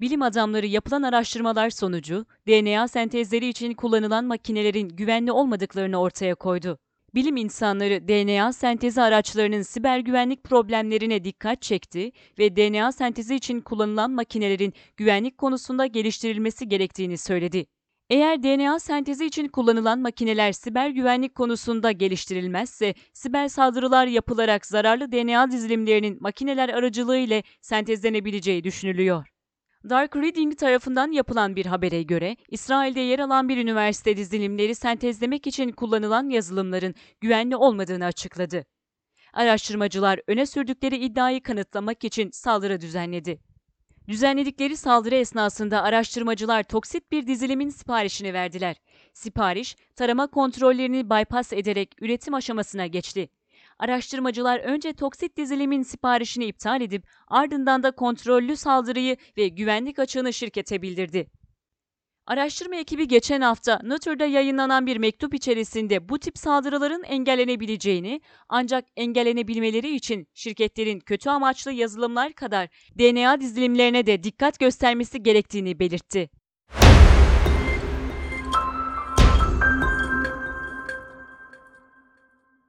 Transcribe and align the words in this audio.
Bilim 0.00 0.22
adamları 0.22 0.66
yapılan 0.66 1.02
araştırmalar 1.02 1.70
sonucu 1.70 2.26
DNA 2.48 2.88
sentezleri 2.88 3.48
için 3.48 3.74
kullanılan 3.74 4.24
makinelerin 4.24 4.88
güvenli 4.88 5.32
olmadıklarını 5.32 6.00
ortaya 6.00 6.34
koydu. 6.34 6.78
Bilim 7.14 7.36
insanları 7.36 8.08
DNA 8.08 8.52
sentezi 8.52 9.02
araçlarının 9.02 9.62
siber 9.62 9.98
güvenlik 9.98 10.44
problemlerine 10.44 11.24
dikkat 11.24 11.62
çekti 11.62 12.12
ve 12.38 12.56
DNA 12.56 12.92
sentezi 12.92 13.34
için 13.34 13.60
kullanılan 13.60 14.10
makinelerin 14.10 14.74
güvenlik 14.96 15.38
konusunda 15.38 15.86
geliştirilmesi 15.86 16.68
gerektiğini 16.68 17.18
söyledi. 17.18 17.66
Eğer 18.10 18.42
DNA 18.42 18.78
sentezi 18.78 19.26
için 19.26 19.48
kullanılan 19.48 19.98
makineler 19.98 20.52
siber 20.52 20.90
güvenlik 20.90 21.34
konusunda 21.34 21.92
geliştirilmezse, 21.92 22.94
siber 23.12 23.48
saldırılar 23.48 24.06
yapılarak 24.06 24.66
zararlı 24.66 25.12
DNA 25.12 25.50
dizilimlerinin 25.50 26.18
makineler 26.20 26.68
aracılığıyla 26.68 27.42
sentezlenebileceği 27.60 28.64
düşünülüyor. 28.64 29.39
Dark 29.88 30.16
Reading 30.16 30.58
tarafından 30.58 31.12
yapılan 31.12 31.56
bir 31.56 31.66
habere 31.66 32.02
göre, 32.02 32.36
İsrail'de 32.48 33.00
yer 33.00 33.18
alan 33.18 33.48
bir 33.48 33.56
üniversite 33.56 34.16
dizilimleri 34.16 34.74
sentezlemek 34.74 35.46
için 35.46 35.72
kullanılan 35.72 36.28
yazılımların 36.28 36.94
güvenli 37.20 37.56
olmadığını 37.56 38.04
açıkladı. 38.04 38.64
Araştırmacılar 39.32 40.20
öne 40.26 40.46
sürdükleri 40.46 40.96
iddiayı 40.96 41.42
kanıtlamak 41.42 42.04
için 42.04 42.30
saldırı 42.30 42.80
düzenledi. 42.80 43.40
Düzenledikleri 44.08 44.76
saldırı 44.76 45.14
esnasında 45.14 45.82
araştırmacılar 45.82 46.62
toksit 46.62 47.12
bir 47.12 47.26
dizilimin 47.26 47.68
siparişini 47.68 48.34
verdiler. 48.34 48.76
Sipariş, 49.12 49.76
tarama 49.96 50.26
kontrollerini 50.26 51.10
bypass 51.10 51.52
ederek 51.52 51.94
üretim 52.00 52.34
aşamasına 52.34 52.86
geçti. 52.86 53.28
Araştırmacılar 53.80 54.58
önce 54.58 54.92
toksit 54.92 55.36
dizilimin 55.36 55.82
siparişini 55.82 56.46
iptal 56.46 56.80
edip 56.80 57.04
ardından 57.28 57.82
da 57.82 57.90
kontrollü 57.90 58.56
saldırıyı 58.56 59.16
ve 59.36 59.48
güvenlik 59.48 59.98
açığını 59.98 60.32
şirkete 60.32 60.82
bildirdi. 60.82 61.26
Araştırma 62.26 62.76
ekibi 62.76 63.08
geçen 63.08 63.40
hafta 63.40 63.80
Nature'da 63.82 64.26
yayınlanan 64.26 64.86
bir 64.86 64.96
mektup 64.96 65.34
içerisinde 65.34 66.08
bu 66.08 66.18
tip 66.18 66.38
saldırıların 66.38 67.02
engellenebileceğini 67.02 68.20
ancak 68.48 68.84
engellenebilmeleri 68.96 69.94
için 69.94 70.28
şirketlerin 70.34 71.00
kötü 71.00 71.30
amaçlı 71.30 71.72
yazılımlar 71.72 72.32
kadar 72.32 72.68
DNA 72.98 73.40
dizilimlerine 73.40 74.06
de 74.06 74.22
dikkat 74.22 74.58
göstermesi 74.60 75.22
gerektiğini 75.22 75.78
belirtti. 75.78 76.30